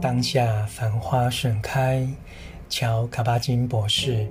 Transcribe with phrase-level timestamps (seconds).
[0.00, 2.06] 当下繁花盛开，
[2.68, 4.26] 乔卡巴金博士。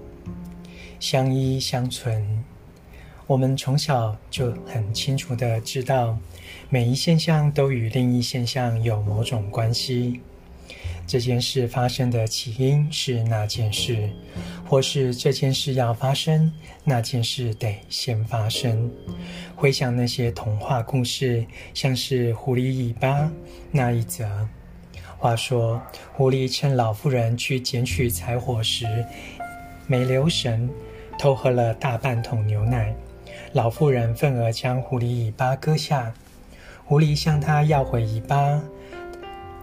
[1.00, 2.44] 相依相存，
[3.28, 6.18] 我们从小就很清楚的知道，
[6.70, 10.22] 每一现象都与另一现象有某种关系。
[11.08, 14.10] 这件事发生的起因是那件事，
[14.68, 16.52] 或是这件事要发生，
[16.84, 18.90] 那件事得先发生。
[19.56, 23.30] 回想那些童话故事，像是狐狸尾巴
[23.72, 24.26] 那一则。
[25.18, 25.82] 话说，
[26.14, 28.86] 狐狸趁老妇人去捡取柴火时，
[29.88, 30.70] 没留神
[31.18, 32.94] 偷喝了大半桶牛奶。
[33.54, 36.14] 老妇人愤而将狐狸尾巴割下，
[36.86, 38.62] 狐狸向他要回尾巴。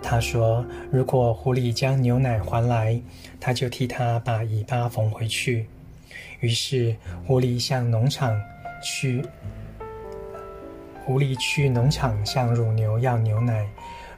[0.03, 3.01] 他说：“如果狐狸将牛奶还来，
[3.39, 5.67] 他就替他把尾巴缝回去。”
[6.41, 8.35] 于是，狐狸向农场
[8.83, 9.25] 去。
[11.05, 13.69] 狐狸去农场向乳牛要牛奶。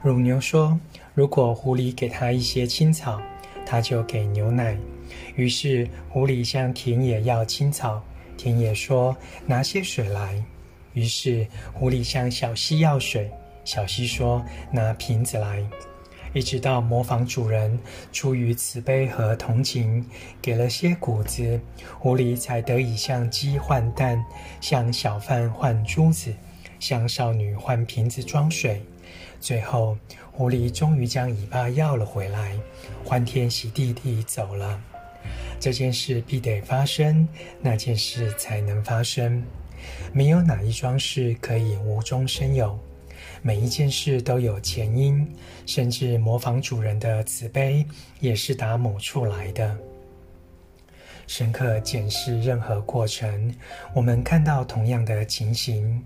[0.05, 0.79] 乳牛说
[1.15, 3.19] ：“如果狐狸给它一些青草，
[3.65, 4.77] 它就给牛奶。”
[5.35, 7.99] 于是，狐狸向田野要青草，
[8.37, 10.39] 田野说：“拿些水来。”
[10.93, 13.31] 于是，狐狸向小溪要水。
[13.63, 15.65] 小溪说：“拿瓶子来。”
[16.35, 17.79] 一直到模仿主人
[18.13, 20.05] 出于慈悲和同情，
[20.39, 21.59] 给了些谷子，
[21.97, 24.23] 狐狸才得以向鸡换蛋，
[24.61, 26.31] 向小贩换珠子，
[26.79, 28.79] 向少女换瓶子装水。
[29.39, 29.97] 最后，
[30.31, 32.57] 狐狸终于将尾巴要了回来，
[33.03, 34.81] 欢天喜地地走了。
[35.59, 37.27] 这件事必得发生，
[37.61, 39.43] 那件事才能发生。
[40.11, 42.77] 没有哪一桩事可以无中生有。
[43.41, 45.27] 每一件事都有前因，
[45.65, 47.85] 甚至模仿主人的慈悲
[48.19, 49.77] 也是打某处来的。
[51.27, 53.53] 深刻检视任何过程，
[53.93, 56.03] 我们看到同样的情形：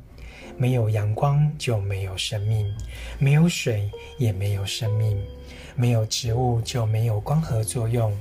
[0.59, 2.69] 没有阳光就没有生命，
[3.17, 5.17] 没有水也没有生命，
[5.73, 8.13] 没有植物就没有光合作用，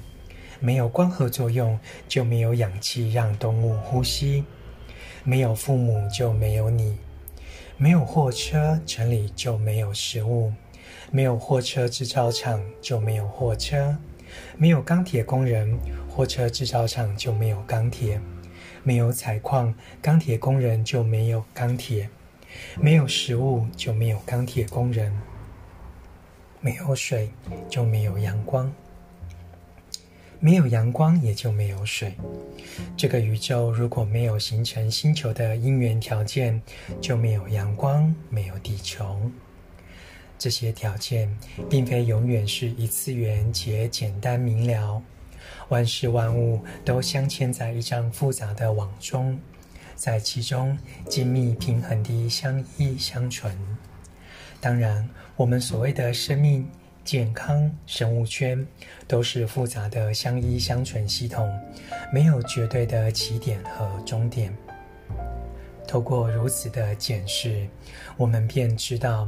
[0.61, 1.77] 没有光合作用
[2.07, 4.45] 就没有氧气让动物呼吸，
[5.25, 6.97] 没有父母就没有你。
[7.77, 10.53] 没有货车，城里就没有食物；
[11.11, 13.97] 没有货车制造厂，就没有货车；
[14.57, 15.77] 没有钢铁工人，
[16.09, 18.21] 货车制造厂就没有钢铁；
[18.85, 22.09] 没有采矿，钢铁工人就没有钢铁；
[22.81, 25.13] 没有食物，就没有钢铁工人；
[26.61, 27.31] 没有水，
[27.69, 28.73] 就没有阳光。
[30.41, 32.15] 没有阳光，也就没有水。
[32.97, 36.63] 这个宇宙如果没有形成星球的因缘条件，
[37.01, 39.21] 就没有阳光，没有地球。
[40.39, 41.29] 这些条件
[41.69, 45.03] 并非永远是一次元且简单明了。
[45.71, 49.37] 万事万物都镶嵌在一张复杂的网中，
[49.99, 50.79] 在其中
[51.09, 53.53] 精密平衡地相依相存。
[54.61, 56.67] 当然，我们所谓的生命。
[57.05, 58.63] 健康生物圈
[59.07, 61.51] 都是复杂的相依相存系统，
[62.13, 64.55] 没有绝对的起点和终点。
[65.87, 67.67] 透过如此的检视，
[68.19, 69.27] 我们便知道，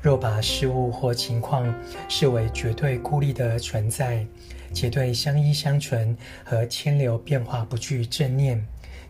[0.00, 1.70] 若把事物或情况
[2.08, 4.24] 视为绝对孤立的存在，
[4.72, 8.66] 且对相依相存和迁流变化不具正念，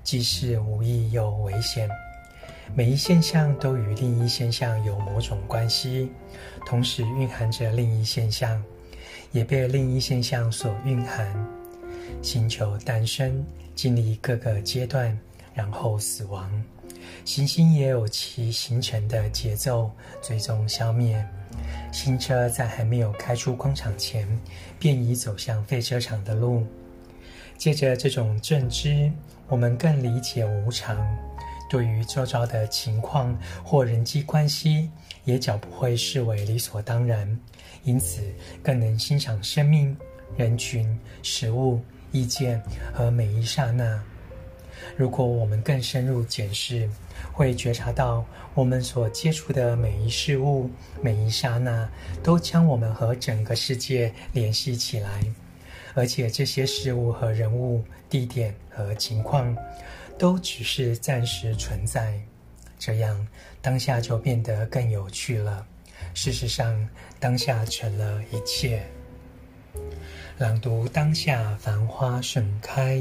[0.09, 1.87] 即是无益又危险。
[2.75, 6.11] 每一现象都与另一现象有某种关系，
[6.65, 8.65] 同时蕴含着另一现象，
[9.33, 11.47] 也被另一现象所蕴含。
[12.23, 15.15] 星球诞生，经历各个阶段，
[15.53, 16.51] 然后死亡。
[17.27, 19.91] 行星也有其形成的节奏，
[20.23, 21.23] 最终消灭。
[21.93, 24.27] 新车在还没有开出工厂前，
[24.79, 26.67] 便已走向废车场的路。
[27.57, 29.11] 借着这种正知，
[29.49, 30.97] 我们更理解无常。
[31.71, 34.89] 对于周遭的情况或人际关系，
[35.25, 37.39] 也较不会视为理所当然，
[37.85, 38.23] 因此
[38.63, 39.95] 更能欣赏生命、
[40.37, 41.81] 人群、食物、
[42.11, 42.63] 意见
[42.95, 44.03] 和每一刹那。
[44.97, 46.89] 如果我们更深入检视，
[47.33, 48.25] 会觉察到
[48.55, 50.71] 我们所接触的每一事物、
[51.03, 51.87] 每一刹那，
[52.23, 55.21] 都将我们和整个世界联系起来，
[55.99, 59.57] 而且这些事物和人物、地点和情况。
[60.17, 62.21] 都只是暂时存在，
[62.77, 63.29] 这样
[63.63, 65.65] 当下就变得更有趣了。
[66.13, 66.89] 事实上，
[67.21, 68.83] 当下成了一切。
[70.39, 73.01] 朗读当下，繁花盛开。